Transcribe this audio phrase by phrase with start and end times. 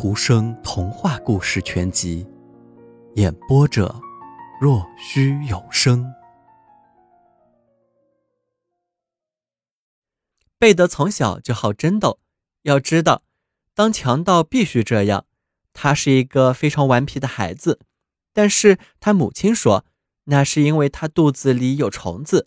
[0.00, 2.24] 图生童话故事全集，
[3.16, 4.00] 演播者：
[4.60, 6.14] 若虚有声。
[10.56, 12.20] 贝德从小就好争斗，
[12.62, 13.24] 要知道，
[13.74, 15.26] 当强盗必须这样。
[15.72, 17.80] 他是一个非常顽皮的孩子，
[18.32, 19.84] 但是他母亲说，
[20.26, 22.46] 那是因为他肚子里有虫子。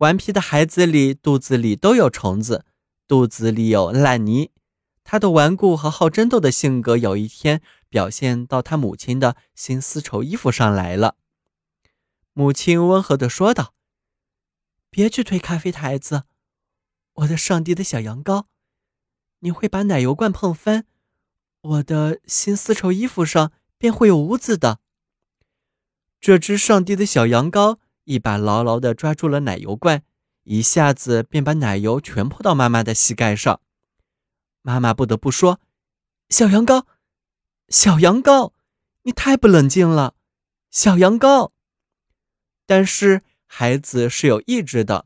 [0.00, 2.66] 顽皮的孩子里肚子里都有虫子，
[3.08, 4.50] 肚子里有烂泥。
[5.04, 11.16] 他的顽固和好争斗的性格，有一天表现到他母亲的新丝绸衣服上来了。
[12.32, 13.74] 母亲温和地说道
[14.90, 16.24] ：“别去推咖啡台子，
[17.12, 18.46] 我的上帝的小羊羔，
[19.40, 20.86] 你会把奶油罐碰翻，
[21.60, 24.80] 我的新丝绸衣服上便会有污渍的。”
[26.18, 30.02] 这只上帝的小羊羔一把牢牢地抓住了奶油罐，
[30.44, 33.60] 一下子便把奶油全泼到妈妈的膝盖上。
[34.66, 35.60] 妈妈不得不说
[36.30, 36.86] ：“小羊羔，
[37.68, 38.52] 小羊羔，
[39.02, 40.14] 你太不冷静了，
[40.70, 41.50] 小羊羔。”
[42.64, 45.04] 但是孩子是有意志的，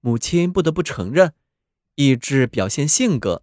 [0.00, 1.32] 母亲不得不承认，
[1.94, 3.42] 意志表现性格，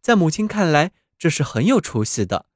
[0.00, 2.46] 在母亲看来这是很有出息的。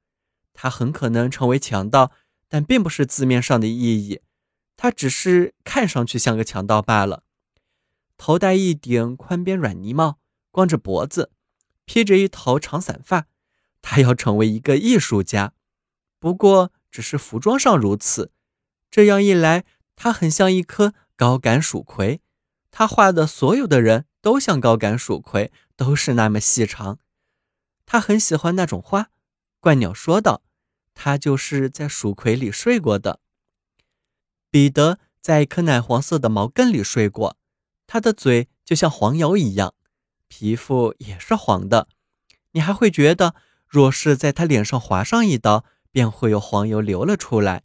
[0.51, 2.11] 他很可能成为强盗，
[2.49, 4.21] 但并不是字面上的意义，
[4.75, 7.21] 他只是看上去像个强盗罢了。
[8.17, 10.17] 头戴一顶宽边软呢帽，
[10.49, 11.29] 光着脖子。
[11.91, 13.25] 披着一头长散发，
[13.81, 15.51] 他要成为一个艺术家，
[16.19, 18.31] 不过只是服装上如此。
[18.89, 19.65] 这样一来，
[19.97, 22.21] 他很像一颗高杆蜀葵。
[22.69, 26.99] 他画的所有的人都像高杆蜀葵，都是那么细长。
[27.85, 29.09] 他很喜欢那种花。
[29.59, 30.43] 怪鸟说道
[30.95, 33.19] ：“他就是在蜀葵里睡过的。”
[34.49, 37.35] 彼得在一颗奶黄色的毛根里睡过，
[37.85, 39.75] 他的嘴就像黄油一样。
[40.33, 41.89] 皮肤也是黄的，
[42.53, 43.35] 你还会觉得，
[43.67, 47.63] 若是在他脸上划上一刀，便会有黄油流了出来。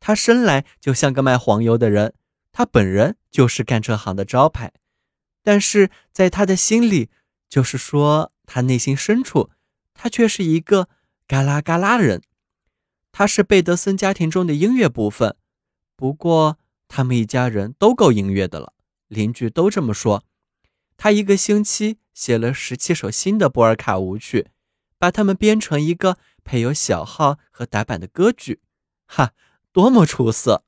[0.00, 2.14] 他生来就像个卖黄油的人，
[2.50, 4.72] 他本人就是干这行的招牌。
[5.44, 7.08] 但是在他的心里，
[7.48, 9.50] 就是说他内心深处，
[9.94, 10.88] 他却是一个
[11.28, 12.20] 嘎啦嘎啦人。
[13.12, 15.36] 他是贝德森家庭中的音乐部分，
[15.94, 16.58] 不过
[16.88, 18.72] 他们一家人都够音乐的了，
[19.06, 20.24] 邻居都这么说。
[21.02, 24.52] 他一个星期写了十七首新的波尔卡舞曲，
[24.98, 28.60] 把它们编成一个配有小号和打板的歌剧，
[29.06, 29.32] 哈，
[29.72, 30.64] 多么出色！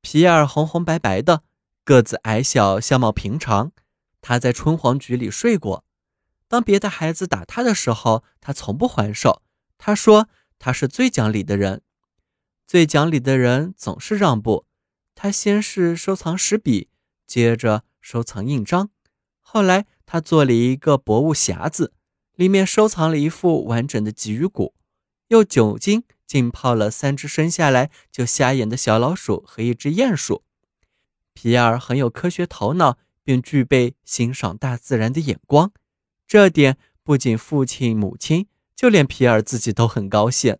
[0.00, 1.44] 皮尔红红白白的，
[1.84, 3.70] 个子矮小，相貌平常。
[4.20, 5.84] 他在春黄菊里睡过。
[6.48, 9.42] 当别的孩子打他的时候，他从不还手。
[9.78, 11.82] 他说他是最讲理的人，
[12.66, 14.66] 最讲理的人总是让步。
[15.14, 16.88] 他先是收藏石笔，
[17.28, 18.90] 接着收藏印章。
[19.54, 21.92] 后来，他做了一个博物匣子，
[22.34, 24.74] 里面收藏了一副完整的鲫鱼骨，
[25.28, 30.42] 用酒精浸泡了三只生下来就瞎眼的小老鼠和一只鼹鼠。
[31.34, 35.70] 皮尔很有科学头脑，并具备欣赏大自然的眼光，
[36.26, 40.58] 这点不仅父亲、母亲，就连皮尔自己都很高兴。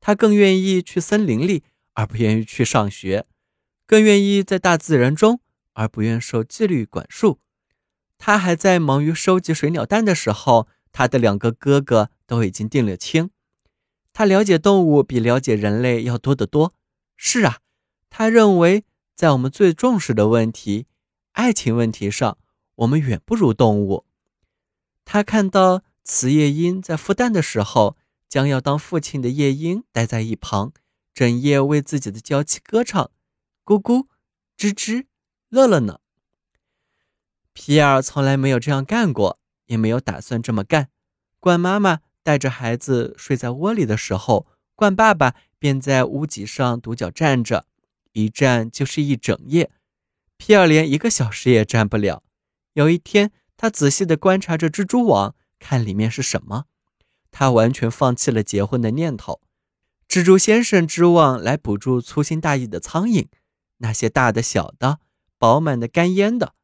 [0.00, 3.22] 他更愿意去森林里，而不愿意去上学；
[3.86, 5.38] 更愿意在大自然中，
[5.74, 7.38] 而不愿受纪律管束。
[8.24, 13.30] 他还在忙于收集水鸟蛋的时候，他的两个哥哥都已经定了亲。
[14.12, 16.72] 他了解动物比了解人类要多得多。
[17.16, 17.58] 是啊，
[18.10, 18.84] 他认为
[19.16, 20.86] 在我们最重视的问题——
[21.34, 22.38] 爱情问题上，
[22.76, 24.06] 我们远不如动物。
[25.04, 27.96] 他看到雌夜莺在孵蛋的时候，
[28.28, 30.72] 将要当父亲的夜莺待在一旁，
[31.12, 33.10] 整夜为自己的娇妻歌唱，
[33.64, 34.06] 咕咕，
[34.56, 35.06] 吱吱，
[35.48, 35.98] 乐乐呢。
[37.54, 40.88] 皮尔从来没有这样干过，也没有打算这么干。
[41.40, 44.46] 鹳妈妈带着孩子睡在窝里的时候，
[44.76, 47.66] 鹳爸爸便在屋脊上独脚站着，
[48.12, 49.70] 一站就是一整夜。
[50.36, 52.22] 皮尔连一个小时也站不了。
[52.72, 56.64] 有一天，他仔细地观察着蜘蛛网，看里面是什么。
[57.30, 59.40] 他完全放弃了结婚的念头。
[60.08, 63.28] 蜘蛛先生织网来捕捉粗心大意的苍蝇，
[63.78, 64.98] 那些大的、小的、
[65.38, 66.54] 饱满的、干烟的。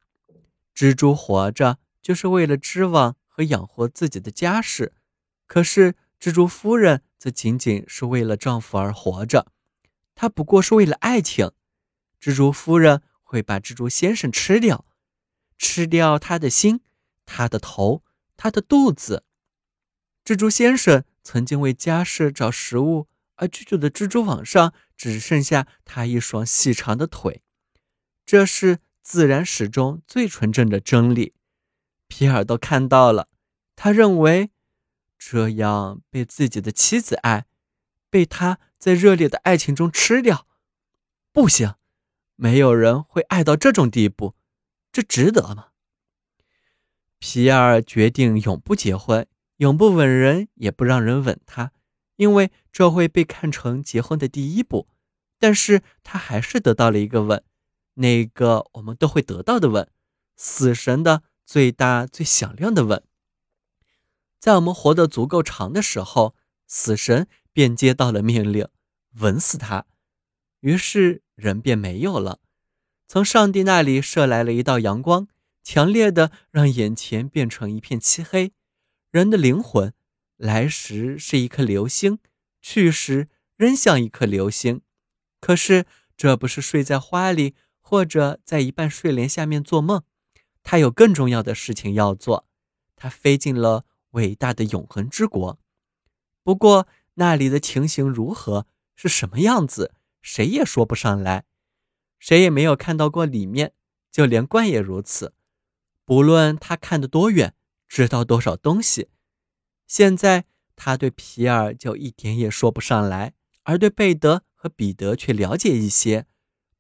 [0.79, 4.95] 蜘蛛活着就是为了织网和养活自己的家事，
[5.49, 9.51] 可是蜘蛛夫人则仅仅是为了丈夫而活着，
[10.15, 11.51] 她不过是为了爱情。
[12.21, 14.87] 蜘蛛夫人会把蜘蛛先生吃掉，
[15.57, 16.81] 吃掉他的心、
[17.27, 18.05] 他的头、
[18.37, 19.25] 他的肚子。
[20.25, 27.43] 蜘蛛先生曾经为家事找食物而居住的蜘蛛网上只剩下他一双细长的腿，
[28.25, 28.79] 这是。
[29.09, 31.33] 自然史中最纯正的真理，
[32.09, 33.31] 皮尔都看到了。
[33.75, 34.51] 他认为，
[35.19, 37.47] 这样被自己的妻子爱，
[38.11, 40.47] 被他在热烈的爱情中吃掉，
[41.33, 41.77] 不行，
[42.37, 44.35] 没有人会爱到这种地步，
[44.93, 45.69] 这值得吗？
[47.19, 49.27] 皮尔决定永不结婚，
[49.57, 51.73] 永不吻人，也不让人吻他，
[52.17, 54.87] 因为这会被看成结婚的第一步。
[55.39, 57.43] 但是他还是得到了一个吻，
[57.99, 59.89] 那个我们都会得到的吻，
[60.37, 63.03] 死神的最大最响亮的吻。
[64.39, 66.35] 在我们活得足够长的时候，
[66.67, 68.69] 死神便接到了命令，
[69.21, 69.87] 吻死他。
[70.61, 72.41] 于是人便没有了。
[73.07, 75.29] 从上帝那里射来了一道阳光，
[75.63, 78.53] 强烈的让眼前变成一片漆黑。
[79.11, 79.93] 人的灵魂，
[80.37, 82.19] 来时是一颗流星，
[82.61, 84.83] 去时仍像一颗流星。
[85.41, 85.87] 可是
[86.17, 87.55] 这不是睡在花里，
[87.89, 90.03] 或者在一半睡莲下面做梦。
[90.63, 92.47] 他有更重要的事情要做。
[92.95, 93.87] 他飞进了。
[94.13, 95.59] 伟大的永恒之国，
[96.43, 99.93] 不过那里的情形如何，是什么样子，
[100.23, 101.45] 谁也说不上来。
[102.19, 103.75] 谁也没有看到过里面，
[104.11, 105.35] 就连冠也如此。
[106.07, 107.55] 不论他看得多远，
[107.87, 109.11] 知道多少东西，
[109.87, 116.27] 现在他对皮尔就一点也说不上来，而对贝德和彼得却了解一些。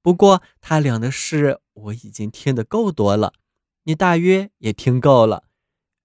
[0.08, 3.34] 不过他俩的事我已经听得够多了，
[3.82, 5.44] 你大约也听够了。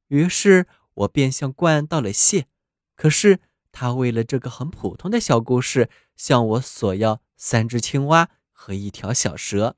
[0.09, 0.67] 于是。
[0.95, 2.47] 我便向冠道了谢，
[2.95, 3.39] 可是
[3.71, 9.75] 他为了这个很普通的小故事，向我索要三只青蛙和一条小蛇。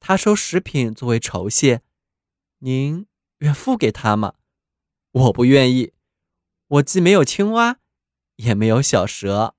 [0.00, 1.80] 他收食品作为酬谢，
[2.58, 3.06] 您
[3.38, 4.34] 愿付给他吗？
[5.12, 5.92] 我不愿意，
[6.66, 7.78] 我既没有青蛙，
[8.36, 9.54] 也没有小蛇。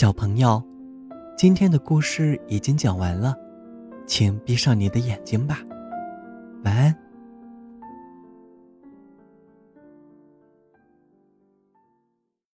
[0.00, 0.62] 小朋友
[1.36, 3.34] 今天的故事已经讲完了
[4.06, 5.60] 请闭上你的眼睛吧。
[6.62, 7.07] 晚安。